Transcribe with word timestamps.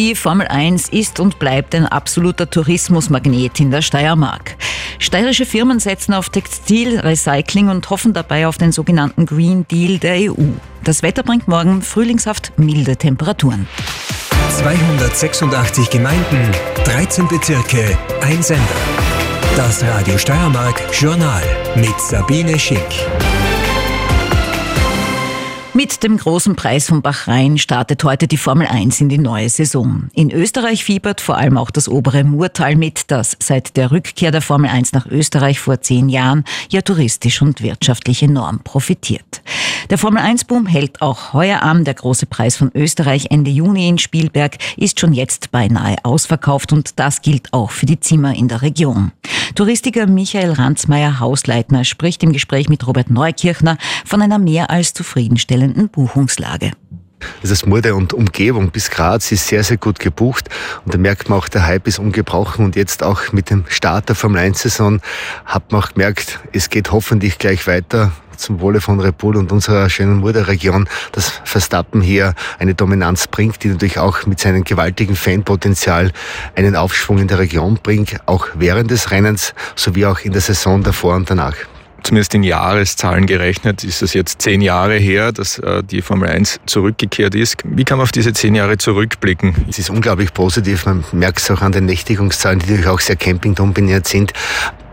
Die 0.00 0.14
Formel 0.14 0.48
1 0.48 0.88
ist 0.88 1.20
und 1.20 1.38
bleibt 1.38 1.74
ein 1.74 1.84
absoluter 1.84 2.48
Tourismusmagnet 2.48 3.60
in 3.60 3.70
der 3.70 3.82
Steiermark. 3.82 4.56
Steirische 4.98 5.44
Firmen 5.44 5.78
setzen 5.78 6.14
auf 6.14 6.30
Textilrecycling 6.30 7.68
und 7.68 7.90
hoffen 7.90 8.14
dabei 8.14 8.46
auf 8.46 8.56
den 8.56 8.72
sogenannten 8.72 9.26
Green 9.26 9.68
Deal 9.68 9.98
der 9.98 10.32
EU. 10.32 10.52
Das 10.84 11.02
Wetter 11.02 11.22
bringt 11.22 11.48
morgen 11.48 11.82
frühlingshaft 11.82 12.58
milde 12.58 12.96
Temperaturen. 12.96 13.68
286 14.48 15.90
Gemeinden, 15.90 16.50
13 16.84 17.28
Bezirke, 17.28 17.98
ein 18.22 18.42
Sender. 18.42 18.64
Das 19.54 19.84
Radio 19.84 20.16
Steiermark 20.16 20.80
Journal 20.98 21.42
mit 21.76 22.00
Sabine 22.00 22.58
Schick. 22.58 23.04
Mit 25.80 26.02
dem 26.02 26.18
großen 26.18 26.56
Preis 26.56 26.88
von 26.88 27.00
Bachrhein 27.00 27.56
startet 27.56 28.04
heute 28.04 28.28
die 28.28 28.36
Formel 28.36 28.66
1 28.66 29.00
in 29.00 29.08
die 29.08 29.16
neue 29.16 29.48
Saison. 29.48 30.10
In 30.12 30.30
Österreich 30.30 30.84
fiebert 30.84 31.22
vor 31.22 31.38
allem 31.38 31.56
auch 31.56 31.70
das 31.70 31.88
obere 31.88 32.22
Murtal 32.22 32.76
mit, 32.76 33.10
das 33.10 33.34
seit 33.40 33.78
der 33.78 33.90
Rückkehr 33.90 34.30
der 34.30 34.42
Formel 34.42 34.68
1 34.68 34.92
nach 34.92 35.06
Österreich 35.06 35.58
vor 35.58 35.80
zehn 35.80 36.10
Jahren 36.10 36.44
ja 36.68 36.82
touristisch 36.82 37.40
und 37.40 37.62
wirtschaftlich 37.62 38.22
enorm 38.22 38.58
profitiert. 38.58 39.40
Der 39.88 39.98
Formel 39.98 40.22
1-Boom 40.22 40.66
hält 40.66 41.00
auch 41.00 41.32
heuer 41.32 41.62
an. 41.62 41.84
Der 41.84 41.94
große 41.94 42.26
Preis 42.26 42.56
von 42.56 42.70
Österreich 42.74 43.28
Ende 43.30 43.50
Juni 43.50 43.88
in 43.88 43.98
Spielberg 43.98 44.58
ist 44.76 45.00
schon 45.00 45.12
jetzt 45.12 45.50
beinahe 45.50 45.96
ausverkauft 46.02 46.72
und 46.72 46.98
das 46.98 47.22
gilt 47.22 47.52
auch 47.52 47.70
für 47.70 47.86
die 47.86 48.00
Zimmer 48.00 48.34
in 48.34 48.48
der 48.48 48.62
Region. 48.62 49.12
Touristiker 49.54 50.06
Michael 50.06 50.52
Ranzmeier 50.52 51.18
Hausleitner 51.18 51.84
spricht 51.84 52.22
im 52.22 52.32
Gespräch 52.32 52.68
mit 52.68 52.86
Robert 52.86 53.10
Neukirchner 53.10 53.78
von 54.04 54.22
einer 54.22 54.38
mehr 54.38 54.70
als 54.70 54.92
zufriedenstellenden 54.92 55.88
Buchungslage. 55.88 56.72
Das 57.42 57.66
Murde 57.66 57.94
und 57.94 58.12
Umgebung 58.12 58.70
bis 58.70 58.90
Graz 58.90 59.30
ist 59.32 59.46
sehr, 59.46 59.62
sehr 59.62 59.76
gut 59.76 59.98
gebucht. 59.98 60.48
Und 60.84 60.94
da 60.94 60.98
merkt 60.98 61.28
man 61.28 61.38
auch, 61.38 61.48
der 61.48 61.66
Hype 61.66 61.86
ist 61.86 61.98
ungebrochen. 61.98 62.64
Und 62.64 62.76
jetzt 62.76 63.02
auch 63.02 63.32
mit 63.32 63.50
dem 63.50 63.64
Start 63.68 64.08
der 64.08 64.16
Formel 64.16 64.40
1-Saison 64.40 65.00
hat 65.44 65.72
man 65.72 65.82
auch 65.82 65.92
gemerkt, 65.92 66.40
es 66.52 66.70
geht 66.70 66.92
hoffentlich 66.92 67.38
gleich 67.38 67.66
weiter 67.66 68.12
zum 68.40 68.60
Wohle 68.60 68.80
von 68.80 69.00
Repul 69.00 69.36
und 69.36 69.52
unserer 69.52 69.88
schönen 69.88 70.18
Murderregion, 70.18 70.88
dass 71.12 71.40
Verstappen 71.44 72.00
hier 72.00 72.34
eine 72.58 72.74
Dominanz 72.74 73.28
bringt, 73.28 73.62
die 73.62 73.68
natürlich 73.68 73.98
auch 73.98 74.26
mit 74.26 74.40
seinem 74.40 74.64
gewaltigen 74.64 75.16
Fanpotenzial 75.16 76.12
einen 76.56 76.76
Aufschwung 76.76 77.18
in 77.18 77.28
der 77.28 77.38
Region 77.38 77.78
bringt, 77.82 78.16
auch 78.26 78.48
während 78.54 78.90
des 78.90 79.10
Rennens 79.10 79.54
sowie 79.76 80.06
auch 80.06 80.20
in 80.20 80.32
der 80.32 80.40
Saison 80.40 80.82
davor 80.82 81.16
und 81.16 81.30
danach 81.30 81.54
zumindest 82.02 82.34
in 82.34 82.42
Jahreszahlen 82.42 83.26
gerechnet, 83.26 83.84
ist 83.84 84.02
es 84.02 84.14
jetzt 84.14 84.42
zehn 84.42 84.60
Jahre 84.60 84.96
her, 84.96 85.32
dass 85.32 85.58
äh, 85.58 85.82
die 85.82 86.02
Formel 86.02 86.28
1 86.28 86.60
zurückgekehrt 86.66 87.34
ist. 87.34 87.58
Wie 87.64 87.84
kann 87.84 87.98
man 87.98 88.04
auf 88.04 88.12
diese 88.12 88.32
zehn 88.32 88.54
Jahre 88.54 88.78
zurückblicken? 88.78 89.66
Es 89.68 89.78
ist 89.78 89.90
unglaublich 89.90 90.32
positiv. 90.32 90.86
Man 90.86 91.04
merkt 91.12 91.40
es 91.40 91.50
auch 91.50 91.62
an 91.62 91.72
den 91.72 91.86
Nächtigungszahlen, 91.86 92.58
die 92.58 92.66
natürlich 92.66 92.88
auch 92.88 93.00
sehr 93.00 93.16
campingdominiert 93.16 94.06
sind 94.06 94.32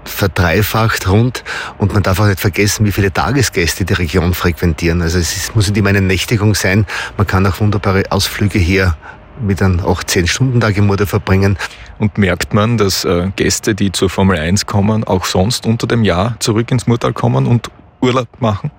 verdreifacht 0.08 1.10
rund 1.10 1.44
und 1.78 1.94
man 1.94 2.02
darf 2.02 2.20
auch 2.20 2.28
nicht 2.28 2.40
vergessen, 2.40 2.86
wie 2.86 2.92
viele 2.92 3.12
Tagesgäste 3.12 3.86
die 3.86 3.94
Region 3.94 4.34
frequentieren. 4.34 5.02
Also 5.02 5.20
es 5.20 5.36
ist, 5.36 5.56
muss 5.56 5.68
nicht 5.68 5.78
immer 5.78 5.90
eine 5.90 6.02
Nächtigung 6.02 6.56
sein. 6.56 6.86
Man 7.18 7.28
kann 7.28 7.46
auch 7.46 7.60
wunderbare 7.60 8.04
Ausflüge 8.10 8.58
hier 8.58 8.96
mit 9.42 9.62
einem 9.62 9.80
8-10-Stunden-Tag 9.80 10.78
im 10.78 10.88
Murder 10.88 11.08
verbringen. 11.08 11.58
Und 12.00 12.18
merkt 12.18 12.54
man, 12.54 12.78
dass 12.78 13.06
äh, 13.06 13.32
Gäste, 13.36 13.76
die 13.76 13.92
zur 13.92 14.10
Formel 14.10 14.38
1 14.38 14.66
kommen, 14.66 15.04
auch 15.04 15.26
sonst 15.26 15.66
unter 15.66 15.88
dem 15.88 16.04
Jahr 16.04 16.36
zurück 16.40 16.72
ins 16.72 16.88
Murtal 16.88 17.14
kommen 17.14 17.48
und 17.48 17.72
Urlaub 18.02 18.28
machen? 18.40 18.72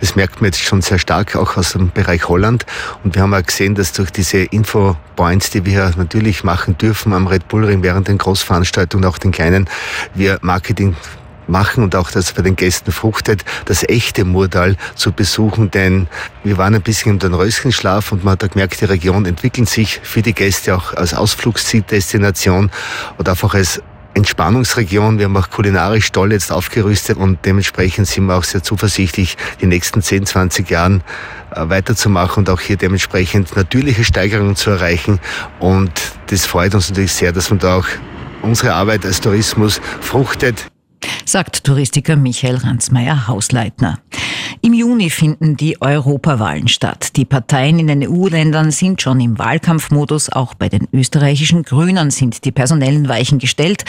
Das 0.00 0.14
merkt 0.16 0.40
man 0.40 0.46
jetzt 0.46 0.60
schon 0.60 0.80
sehr 0.80 0.98
stark, 0.98 1.36
auch 1.36 1.56
aus 1.56 1.72
dem 1.72 1.90
Bereich 1.90 2.28
Holland. 2.28 2.66
Und 3.02 3.14
wir 3.14 3.22
haben 3.22 3.34
auch 3.34 3.42
gesehen, 3.42 3.74
dass 3.74 3.92
durch 3.92 4.10
diese 4.10 4.38
Info-Points, 4.38 5.50
die 5.50 5.64
wir 5.66 5.92
natürlich 5.96 6.44
machen 6.44 6.78
dürfen 6.78 7.12
am 7.12 7.26
Red 7.26 7.48
Bull 7.48 7.64
Ring 7.64 7.82
während 7.82 8.08
den 8.08 8.18
Großveranstaltungen, 8.18 9.08
auch 9.08 9.18
den 9.18 9.32
kleinen, 9.32 9.68
wir 10.14 10.38
Marketing 10.42 10.94
machen 11.46 11.84
und 11.84 11.96
auch 11.96 12.10
das 12.10 12.32
bei 12.32 12.42
den 12.42 12.56
Gästen 12.56 12.92
fruchtet, 12.92 13.44
das 13.64 13.82
echte 13.88 14.24
Murtal 14.24 14.76
zu 14.94 15.12
besuchen, 15.12 15.70
denn 15.70 16.08
wir 16.44 16.58
waren 16.58 16.74
ein 16.74 16.82
bisschen 16.82 17.12
im 17.12 17.18
Dornröschenschlaf 17.18 18.12
und 18.12 18.24
man 18.24 18.32
hat 18.32 18.52
gemerkt, 18.52 18.80
die 18.80 18.86
Region 18.86 19.26
entwickelt 19.26 19.68
sich 19.68 20.00
für 20.02 20.22
die 20.22 20.34
Gäste 20.34 20.76
auch 20.76 20.94
als 20.94 21.14
Ausflugsdestination 21.14 22.70
oder 23.18 23.32
einfach 23.32 23.54
als 23.54 23.82
Entspannungsregion. 24.14 25.18
Wir 25.18 25.26
haben 25.26 25.36
auch 25.36 25.50
kulinarisch 25.50 26.10
toll 26.12 26.32
jetzt 26.32 26.50
aufgerüstet 26.50 27.16
und 27.16 27.44
dementsprechend 27.44 28.06
sind 28.08 28.26
wir 28.26 28.36
auch 28.36 28.44
sehr 28.44 28.62
zuversichtlich, 28.62 29.36
die 29.60 29.66
nächsten 29.66 30.02
10, 30.02 30.26
20 30.26 30.68
Jahren 30.68 31.02
äh, 31.54 31.68
weiterzumachen 31.68 32.42
und 32.42 32.50
auch 32.50 32.60
hier 32.60 32.76
dementsprechend 32.76 33.54
natürliche 33.56 34.04
Steigerungen 34.04 34.56
zu 34.56 34.70
erreichen. 34.70 35.20
Und 35.58 35.92
das 36.26 36.46
freut 36.46 36.74
uns 36.74 36.90
natürlich 36.90 37.12
sehr, 37.12 37.32
dass 37.32 37.50
man 37.50 37.60
da 37.60 37.76
auch 37.76 37.86
unsere 38.42 38.74
Arbeit 38.74 39.04
als 39.06 39.20
Tourismus 39.20 39.80
fruchtet 40.00 40.66
sagt 41.24 41.64
Touristiker 41.64 42.16
Michael 42.16 42.56
Ransmeier 42.56 43.28
Hausleitner. 43.28 43.98
Im 44.62 44.74
Juni 44.74 45.08
finden 45.08 45.56
die 45.56 45.80
Europawahlen 45.80 46.68
statt. 46.68 47.16
Die 47.16 47.24
Parteien 47.24 47.78
in 47.78 47.86
den 47.86 48.06
EU-Ländern 48.06 48.70
sind 48.70 49.00
schon 49.00 49.18
im 49.18 49.38
Wahlkampfmodus. 49.38 50.30
Auch 50.30 50.52
bei 50.52 50.68
den 50.68 50.86
österreichischen 50.92 51.62
Grünen 51.62 52.10
sind 52.10 52.44
die 52.44 52.52
personellen 52.52 53.08
Weichen 53.08 53.38
gestellt. 53.38 53.86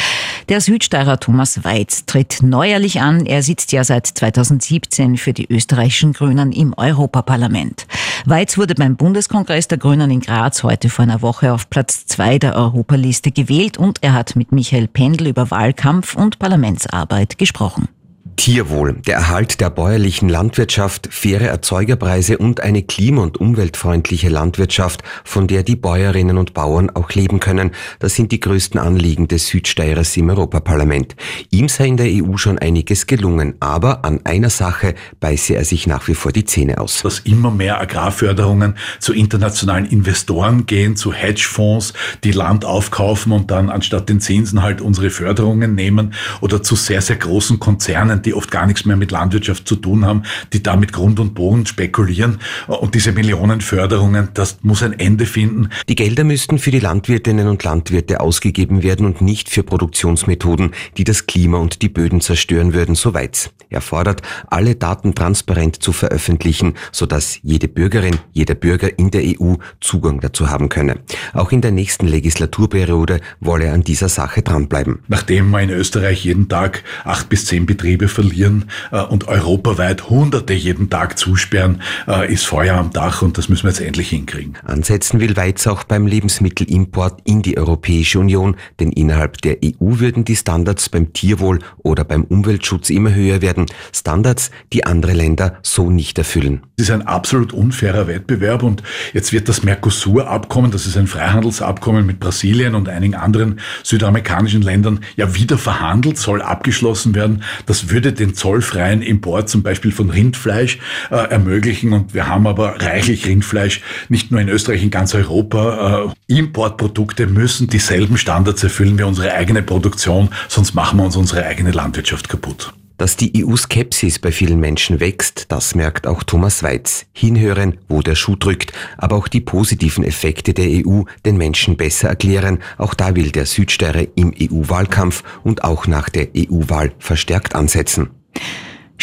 Der 0.48 0.62
Südsteirer 0.62 1.20
Thomas 1.20 1.66
Weiz 1.66 2.06
tritt 2.06 2.38
neuerlich 2.42 3.02
an. 3.02 3.26
Er 3.26 3.44
sitzt 3.44 3.74
ja 3.74 3.84
seit 3.84 4.08
2017 4.08 5.18
für 5.18 5.34
die 5.34 5.52
österreichischen 5.52 6.14
Grünen 6.14 6.54
im 6.54 6.74
Europaparlament. 6.78 7.86
Weiz 8.26 8.58
wurde 8.58 8.74
beim 8.74 8.96
Bundeskongress 8.96 9.68
der 9.68 9.78
Grünen 9.78 10.10
in 10.10 10.22
Graz 10.22 10.64
heute 10.64 10.88
vor 10.88 11.04
einer 11.04 11.22
Woche 11.22 11.52
auf 11.52 11.70
Platz 11.70 12.06
zwei 12.06 12.40
der 12.40 12.56
Europaliste 12.56 13.32
gewählt 13.32 13.78
und 13.78 14.02
er 14.04 14.14
hat 14.14 14.38
mit 14.38 14.54
Michael 14.54 14.88
Pendel 14.88 15.28
über 15.28 15.52
Wahlkampf 15.52 16.16
und 16.16 16.40
Parlamentsarbeit 16.40 17.38
gesprochen. 17.38 17.90
Tierwohl, 18.36 18.94
der 19.06 19.16
Erhalt 19.16 19.62
der 19.62 19.70
bäuerlichen 19.70 20.30
Landwirtschaft, 20.30 21.10
faire 21.12 21.48
Erzeugerpreise 21.48 22.38
und 22.38 22.60
eine 22.60 22.84
klima- 22.84 23.22
und 23.24 23.40
umweltfreundliche 23.40 24.30
Landwirtschaft, 24.30 25.04
von 25.24 25.48
der 25.48 25.64
die 25.64 25.76
Bäuerinnen 25.76 26.38
und 26.38 26.54
Bauern 26.54 26.90
auch 26.90 27.12
leben 27.12 27.40
können, 27.40 27.72
das 28.00 28.16
sind 28.16 28.32
die 28.32 28.40
größten 28.40 28.80
Anliegen 28.80 29.28
des 29.28 29.48
Südsteirers 29.48 30.18
im 30.18 30.30
Europaparlament. 30.30 31.16
Ihm 31.52 31.70
sei 31.70 31.88
in 31.88 31.98
der 31.98 32.08
EU 32.08 32.38
schon 32.38 32.58
einiges 32.58 33.08
gelungen, 33.08 33.56
aber 33.60 34.04
an 34.06 34.22
einer 34.26 34.50
Sache 34.50 34.96
beiße 35.20 35.56
er 35.56 35.66
sich 35.66 35.88
nach 35.88 36.08
wie 36.08 36.16
vor 36.16 36.32
die 36.32 36.46
Zähne 36.46 36.80
aus. 36.80 37.02
Dass 37.04 37.20
immer 37.20 37.52
mehr 37.52 37.80
Agrarförderungen 37.80 38.76
zu 39.00 39.14
internationalen 39.14 39.86
Investoren 39.86 40.66
gehen, 40.66 40.96
zu 40.96 41.14
Hedgefonds, 41.14 41.94
die 42.24 42.32
Land 42.32 42.66
aufkaufen 42.66 43.32
und 43.32 43.52
dann 43.52 43.70
anstatt 43.70 44.10
den 44.10 44.20
Zinsen 44.20 44.62
halt 44.62 44.82
unsere 44.82 45.10
Förderungen 45.10 45.76
nehmen 45.76 46.14
oder 46.42 46.64
zu 46.64 46.76
sehr, 46.76 47.02
sehr 47.02 47.18
großen 47.18 47.60
Konzernen, 47.60 48.22
die 48.22 48.31
die 48.32 48.38
oft 48.38 48.50
gar 48.50 48.66
nichts 48.66 48.86
mehr 48.86 48.96
mit 48.96 49.12
Landwirtschaft 49.12 49.68
zu 49.68 49.76
tun 49.76 50.06
haben, 50.06 50.24
die 50.54 50.64
da 50.64 50.78
mit 50.78 50.94
Grund 50.94 51.20
und 51.20 51.34
Boden 51.34 51.66
spekulieren. 51.66 52.40
Und 52.68 52.96
diese 52.96 53.12
Millionenförderungen, 53.12 54.30
das 54.34 54.60
muss 54.62 54.84
ein 54.84 54.98
Ende 54.98 55.26
finden. 55.26 55.68
Die 55.90 55.96
Gelder 55.96 56.24
müssten 56.24 56.58
für 56.58 56.72
die 56.72 56.80
Landwirtinnen 56.80 57.50
und 57.50 57.62
Landwirte 57.62 58.22
ausgegeben 58.22 58.84
werden 58.84 59.06
und 59.06 59.20
nicht 59.20 59.50
für 59.50 59.64
Produktionsmethoden, 59.64 60.72
die 60.96 61.04
das 61.04 61.28
Klima 61.28 61.58
und 61.58 61.82
die 61.82 61.90
Böden 61.90 62.22
zerstören 62.22 62.74
würden, 62.74 62.96
soweit. 62.96 63.52
Er 63.70 63.82
fordert, 63.82 64.22
alle 64.50 64.76
Daten 64.76 65.16
transparent 65.16 65.82
zu 65.82 65.92
veröffentlichen, 65.92 66.76
sodass 66.92 67.40
jede 67.42 67.68
Bürgerin, 67.68 68.18
jeder 68.32 68.56
Bürger 68.56 68.98
in 68.98 69.12
der 69.12 69.24
EU 69.24 69.56
Zugang 69.80 70.20
dazu 70.20 70.50
haben 70.50 70.70
könne. 70.70 71.00
Auch 71.34 71.52
in 71.52 71.62
der 71.62 71.72
nächsten 71.72 72.08
Legislaturperiode 72.08 73.20
wolle 73.40 73.66
er 73.66 73.74
an 73.74 73.84
dieser 73.84 74.10
Sache 74.10 74.42
dranbleiben. 74.42 75.00
Nachdem 75.08 75.50
man 75.50 75.64
in 75.64 75.70
Österreich 75.70 76.26
jeden 76.26 76.50
Tag 76.50 76.84
acht 77.06 77.30
bis 77.30 77.46
zehn 77.46 77.66
Betriebe 77.66 78.08
verlieren 78.12 78.66
äh, 78.92 79.02
und 79.02 79.28
europaweit 79.28 80.10
Hunderte 80.10 80.54
jeden 80.54 80.90
Tag 80.90 81.18
zusperren, 81.18 81.82
äh, 82.08 82.32
ist 82.32 82.46
Feuer 82.46 82.78
am 82.78 82.92
Dach 82.92 83.22
und 83.22 83.38
das 83.38 83.50
müssen 83.50 83.64
wir 83.64 83.72
jetzt 83.72 83.82
endlich 83.82 84.10
hinkriegen. 84.10 84.58
Ansetzen 84.66 85.20
will 85.20 85.36
Weiz 85.36 85.68
auch 85.68 85.84
beim 85.84 86.08
Lebensmittelimport 86.08 87.22
in 87.26 87.42
die 87.42 87.58
Europäische 87.58 88.20
Union, 88.20 88.56
denn 88.80 88.92
innerhalb 88.92 89.42
der 89.42 89.58
EU 89.64 90.00
würden 90.00 90.26
die 90.26 90.36
Standards 90.36 90.90
beim 90.90 91.14
Tierwohl 91.14 91.60
oder 91.78 92.04
beim 92.04 92.24
Umweltschutz 92.24 92.90
immer 92.90 93.14
höher 93.14 93.42
werden. 93.42 93.66
Standards, 93.94 94.52
die 94.74 94.86
andere 94.86 95.14
Länder 95.14 95.58
so 95.64 95.90
nicht 95.90 96.18
erfüllen. 96.18 96.62
Es 96.78 96.86
ist 96.86 96.92
ein 96.92 97.08
absolut 97.08 97.54
unfairer 97.54 98.08
Wettbewerb 98.08 98.64
und 98.64 98.84
jetzt 99.14 99.34
wird 99.34 99.48
das 99.50 99.64
Mercosur-Abkommen, 99.64 100.72
das 100.72 100.86
ist 100.86 100.98
ein 100.98 101.08
Freihandelsabkommen 101.08 102.06
mit 102.06 102.20
Brasilien 102.20 102.76
und 102.76 102.90
einigen 102.90 103.16
anderen 103.16 103.60
südamerikanischen 103.84 104.62
Ländern, 104.62 105.02
ja 105.16 105.36
wieder 105.36 105.58
verhandelt, 105.58 106.18
soll 106.18 106.42
abgeschlossen 106.42 107.16
werden. 107.16 107.44
Das 107.66 107.90
würde 107.90 108.01
würde 108.04 108.14
den 108.14 108.34
zollfreien 108.34 109.04
Import 109.04 109.48
zum 109.48 109.62
Beispiel 109.62 109.92
von 109.92 110.10
Rindfleisch 110.10 110.80
äh, 111.12 111.16
ermöglichen. 111.16 111.94
Und 111.94 112.16
wir 112.16 112.28
haben 112.28 112.48
aber 112.48 112.82
reichlich 112.82 113.28
Rindfleisch, 113.28 113.82
nicht 114.10 114.32
nur 114.32 114.42
in 114.42 114.50
Österreich, 114.50 114.82
in 114.82 114.90
ganz 114.90 115.14
Europa. 115.14 116.12
Äh, 116.28 116.38
Importprodukte 116.38 117.28
müssen 117.28 117.68
dieselben 117.68 118.18
Standards 118.18 118.64
erfüllen 118.64 118.98
wie 118.98 119.04
unsere 119.04 119.34
eigene 119.34 119.62
Produktion, 119.62 120.30
sonst 120.48 120.74
machen 120.74 120.98
wir 120.98 121.06
uns 121.06 121.16
unsere 121.16 121.46
eigene 121.46 121.72
Landwirtschaft 121.72 122.28
kaputt. 122.28 122.74
Dass 123.02 123.18
die 123.18 123.44
EU-Skepsis 123.44 124.20
bei 124.20 124.32
vielen 124.32 124.60
Menschen 124.60 125.00
wächst, 125.00 125.46
das 125.48 125.74
merkt 125.74 126.06
auch 126.06 126.22
Thomas 126.22 126.62
Weiz. 126.62 127.08
Hinhören, 127.14 127.80
wo 127.90 128.04
der 128.04 128.14
Schuh 128.14 128.36
drückt, 128.36 128.74
aber 128.96 129.16
auch 129.16 129.28
die 129.28 129.42
positiven 129.42 130.04
Effekte 130.04 130.54
der 130.54 130.86
EU 130.86 131.02
den 131.26 131.36
Menschen 131.36 131.78
besser 131.78 132.10
erklären. 132.10 132.60
Auch 132.78 132.94
da 132.94 133.16
will 133.16 133.32
der 133.32 133.48
Südsteirer 133.48 134.06
im 134.14 134.36
EU-Wahlkampf 134.40 135.24
und 135.44 135.64
auch 135.64 135.88
nach 135.88 136.10
der 136.10 136.28
EU-Wahl 136.38 136.92
verstärkt 137.00 137.56
ansetzen. 137.56 138.12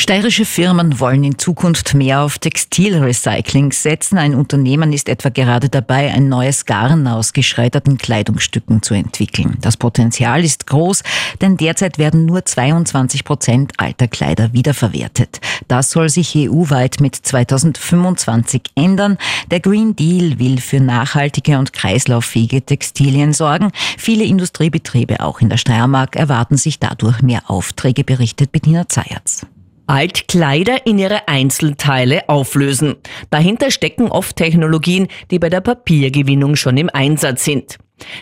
Steirische 0.01 0.45
Firmen 0.45 1.01
wollen 1.01 1.25
in 1.25 1.39
Zukunft 1.39 1.93
mehr 1.93 2.21
auf 2.21 2.39
Textilrecycling 2.39 3.73
setzen. 3.73 4.17
Ein 4.17 4.37
Unternehmen 4.37 4.93
ist 4.93 5.09
etwa 5.09 5.29
gerade 5.29 5.69
dabei, 5.69 6.13
ein 6.13 6.29
neues 6.29 6.67
Garn 6.67 7.09
aus 7.09 7.33
geschredderten 7.33 7.99
Kleidungsstücken 7.99 8.81
zu 8.81 8.95
entwickeln. 8.95 9.59
Das 9.61 9.77
Potenzial 9.77 10.45
ist 10.45 10.69
groß, 10.69 11.03
denn 11.41 11.57
derzeit 11.57 11.99
werden 11.99 12.27
nur 12.27 12.45
22 12.45 13.25
Prozent 13.25 13.73
alter 13.77 14.07
Kleider 14.07 14.53
wiederverwertet. 14.53 15.41
Das 15.67 15.91
soll 15.91 16.11
sich 16.11 16.37
EU-weit 16.37 17.01
mit 17.01 17.17
2025 17.17 18.63
ändern. 18.77 19.19
Der 19.51 19.59
Green 19.59 19.97
Deal 19.97 20.39
will 20.39 20.61
für 20.61 20.79
nachhaltige 20.79 21.59
und 21.59 21.73
kreislauffähige 21.73 22.63
Textilien 22.63 23.33
sorgen. 23.33 23.73
Viele 23.99 24.23
Industriebetriebe, 24.23 25.19
auch 25.19 25.41
in 25.41 25.49
der 25.49 25.57
Steiermark, 25.57 26.15
erwarten 26.15 26.57
sich 26.57 26.79
dadurch 26.79 27.21
mehr 27.21 27.51
Aufträge, 27.51 28.05
berichtet 28.05 28.53
Bettina 28.53 28.89
Zayatz. 28.89 29.45
Altkleider 29.89 30.87
in 30.87 30.99
ihre 30.99 31.27
Einzelteile 31.27 32.29
auflösen. 32.29 32.97
Dahinter 33.31 33.71
stecken 33.71 34.09
oft 34.09 34.37
Technologien, 34.37 35.09
die 35.31 35.39
bei 35.39 35.49
der 35.49 35.61
Papiergewinnung 35.61 36.57
schon 36.57 36.77
im 36.77 36.91
Einsatz 36.93 37.45
sind. 37.45 37.79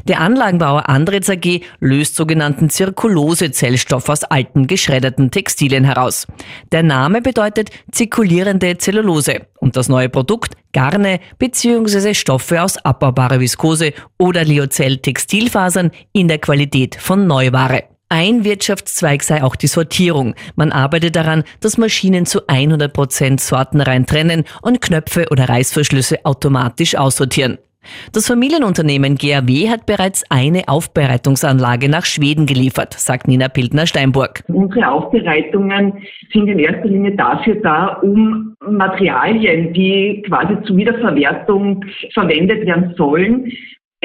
Der 0.09 0.21
Anlagenbauer 0.21 0.89
Andritz 0.89 1.29
AG 1.29 1.61
löst 1.81 2.17
sogenannten 2.17 2.71
Zirkulose-Zellstoff 2.71 4.09
aus 4.09 4.25
alten 4.25 4.67
geschredderten 4.67 5.31
Textilien 5.31 5.85
heraus. 5.85 6.27
Der 6.73 6.83
Name 6.83 7.21
bedeutet 7.21 7.71
zirkulierende 7.93 8.79
Zellulose 8.79 9.47
und 9.59 9.77
das 9.77 9.89
neue 9.89 10.09
Produkt 10.09 10.55
Garne 10.73 11.21
bzw. 11.39 12.15
Stoffe 12.15 12.63
aus 12.63 12.79
abbaubarer 12.79 13.41
Viskose 13.41 13.93
oder 14.19 14.45
Lyocell-Textilfasern 14.45 15.91
in 16.13 16.29
der 16.29 16.39
Qualität 16.39 16.97
von 16.97 17.27
Neuware. 17.27 17.96
Ein 18.09 18.45
Wirtschaftszweig 18.45 19.25
sei 19.25 19.43
auch 19.43 19.57
die 19.57 19.67
Sortierung. 19.67 20.37
Man 20.55 20.71
arbeite 20.71 21.11
daran, 21.11 21.43
dass 21.61 21.77
Maschinen 21.77 22.25
zu 22.25 22.47
100 22.47 22.93
Prozent 22.93 23.41
sortenrein 23.41 24.07
trennen 24.07 24.45
und 24.63 24.81
Knöpfe 24.81 25.27
oder 25.33 25.49
Reißverschlüsse 25.49 26.25
automatisch 26.25 26.95
aussortieren. 26.95 27.59
Das 28.13 28.29
Familienunternehmen 28.29 29.17
GAW 29.17 29.69
hat 29.69 29.87
bereits 29.87 30.25
eine 30.31 30.69
Aufbereitungsanlage 30.69 31.89
nach 31.89 32.05
Schweden 32.05 32.47
geliefert, 32.47 32.95
sagt 32.95 33.27
Nina 33.27 33.49
Pildner-Steinburg. 33.49 34.45
Unsere 34.49 34.89
Aufbereitungen 34.89 35.93
sind 36.33 36.49
in 36.49 36.61
erster 36.61 36.87
Linie 36.87 37.17
dafür 37.17 37.57
da, 37.57 37.99
um 38.03 38.55
Materialien, 38.69 39.73
die 39.73 40.23
quasi 40.29 40.57
zur 40.65 40.77
Wiederverwertung 40.77 41.85
verwendet 42.13 42.67
werden 42.67 42.95
sollen, 42.97 43.53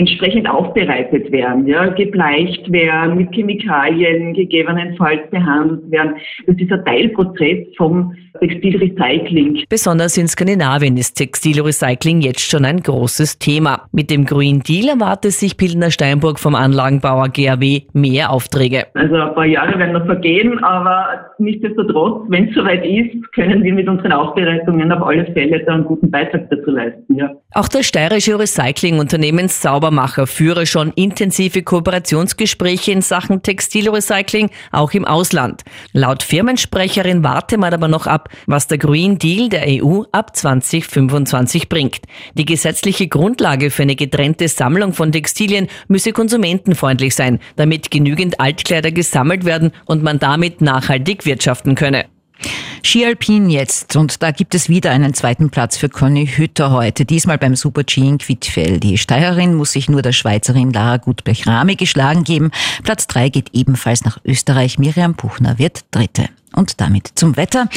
entsprechend 0.02 0.50
aufbereitet 0.50 1.32
werden, 1.32 1.68
ja, 1.68 1.86
gebleicht 1.88 2.72
werden, 2.72 3.18
mit 3.18 3.32
Chemikalien 3.34 4.34
gegebenenfalls 4.34 5.30
behandelt 5.30 5.92
werden. 5.92 6.16
Das 6.48 6.56
ist 6.58 6.72
ein 6.72 6.84
Teilprozess 6.86 7.68
vom 7.78 8.16
Textilrecycling. 8.40 9.64
Besonders 9.70 10.18
in 10.18 10.28
Skandinavien 10.28 10.98
ist 10.98 11.14
Textilrecycling 11.16 12.22
jetzt 12.22 12.42
schon 12.42 12.66
ein 12.66 12.80
großes 12.82 13.38
Thema. 13.38 13.86
Mit 13.92 14.10
dem 14.10 14.26
Green 14.26 14.62
Deal 14.62 14.90
erwartet 14.90 15.34
sich 15.34 15.56
Pildner 15.56 15.92
Steinburg 15.92 16.40
vom 16.40 16.56
Anlagenbauer 16.56 17.30
GAW 17.30 17.82
mehr 17.94 18.32
Aufträge. 18.32 18.88
Also 18.96 19.16
ein 19.16 19.36
paar 19.36 19.46
Jahre 19.46 19.78
werden 19.78 19.94
noch 19.94 20.06
vergehen, 20.06 20.64
aber 20.64 21.32
nichtsdestotrotz, 21.38 22.24
wenn 22.30 22.50
es 22.50 22.56
soweit 22.56 22.84
ist, 22.86 23.34
können 23.34 23.64
wir 23.64 23.74
mit 23.74 23.88
unseren 23.88 24.14
Aufbereitungen 24.14 24.92
auf 24.92 25.06
alle 25.06 25.26
Fälle 25.34 25.64
da 25.64 25.76
einen 25.76 25.86
guten 25.86 26.10
Beitrag 26.10 26.50
dazu 26.50 26.72
leisten. 26.72 27.16
Ja. 27.16 27.32
Auch 27.54 27.68
das 27.68 27.86
steirische 27.86 28.40
Recyclingunternehmen 28.40 29.50
Saubermacher 29.92 30.26
führe 30.26 30.66
schon 30.66 30.92
intensive 30.94 31.64
Kooperationsgespräche 31.64 32.94
in 32.94 33.02
Sachen 33.02 33.44
Textilrecycling, 33.44 34.50
auch 34.72 34.92
im 34.94 35.06
Ausland. 35.06 35.64
Laut 35.92 36.24
Firmensprecherin 36.24 37.24
warte 37.24 37.58
man 37.58 37.74
aber 37.74 37.90
noch 37.90 38.08
ab, 38.08 38.30
was 38.48 38.68
der 38.68 38.78
Green 38.78 39.20
Deal 39.20 39.50
der 39.50 39.66
EU 39.68 40.04
ab 40.14 40.36
2025 40.36 41.68
bringt. 41.68 42.02
Die 42.36 42.46
gesetzliche 42.46 43.08
Grundlage 43.08 43.70
für 43.70 43.84
eine 43.84 43.96
getrennte 43.96 44.48
Sammlung 44.48 44.94
von 44.94 45.12
Textilien 45.12 45.68
müsse 45.88 46.14
konsumentenfreundlich 46.14 47.14
sein, 47.14 47.40
damit 47.58 47.92
genügend 47.92 48.40
Altkleider 48.40 48.92
gesammelt 48.92 49.44
werden 49.44 49.72
und 49.86 50.04
man 50.04 50.20
damit 50.20 50.62
nachhaltig 50.62 51.26
wirtschaften 51.26 51.76
könne. 51.76 52.06
Ski 52.84 53.06
Alpin 53.06 53.50
jetzt 53.50 53.96
und 53.96 54.24
da 54.24 54.32
gibt 54.32 54.56
es 54.56 54.68
wieder 54.68 54.92
einen 54.92 55.14
zweiten 55.14 55.50
Platz 55.50 55.78
für 55.78 55.88
Conny 55.88 56.28
Hütter 56.28 56.72
heute, 56.72 57.06
diesmal 57.06 57.38
beim 57.38 57.56
Super 57.56 57.84
G 57.84 58.02
in 58.02 58.18
Quidfell. 58.18 58.80
Die 58.80 58.98
Steirerin 58.98 59.54
muss 59.54 59.72
sich 59.72 59.90
nur 59.90 60.02
der 60.02 60.12
Schweizerin 60.12 60.74
Lara 60.74 60.98
Gutblech-Rame 60.98 61.76
geschlagen 61.76 62.24
geben. 62.24 62.52
Platz 62.84 63.08
drei 63.08 63.30
geht 63.30 63.50
ebenfalls 63.54 64.04
nach 64.04 64.20
Österreich. 64.26 64.80
Miriam 64.80 65.14
Buchner 65.14 65.60
wird 65.60 65.82
Dritte. 65.92 66.30
Und 66.54 66.82
damit 66.82 67.12
zum 67.16 67.38
Wetter. 67.38 67.68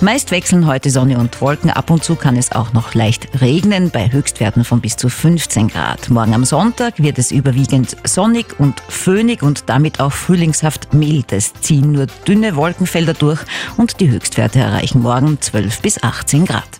Meist 0.00 0.30
wechseln 0.30 0.66
heute 0.66 0.88
Sonne 0.90 1.18
und 1.18 1.40
Wolken. 1.40 1.70
Ab 1.70 1.90
und 1.90 2.04
zu 2.04 2.14
kann 2.14 2.36
es 2.36 2.52
auch 2.52 2.72
noch 2.72 2.94
leicht 2.94 3.40
regnen 3.40 3.90
bei 3.90 4.10
Höchstwerten 4.10 4.64
von 4.64 4.80
bis 4.80 4.96
zu 4.96 5.08
15 5.08 5.68
Grad. 5.68 6.08
Morgen 6.10 6.34
am 6.34 6.44
Sonntag 6.44 7.02
wird 7.02 7.18
es 7.18 7.32
überwiegend 7.32 7.96
sonnig 8.04 8.58
und 8.58 8.80
föhnig 8.88 9.42
und 9.42 9.64
damit 9.68 10.00
auch 10.00 10.12
frühlingshaft 10.12 10.94
mild. 10.94 11.32
Es 11.32 11.52
ziehen 11.54 11.92
nur 11.92 12.06
dünne 12.26 12.56
Wolkenfelder 12.56 13.14
durch 13.14 13.40
und 13.76 14.00
die 14.00 14.10
Höchstwerte 14.10 14.60
erreichen 14.60 15.02
morgen 15.02 15.40
12 15.40 15.82
bis 15.82 16.02
18 16.02 16.46
Grad. 16.46 16.64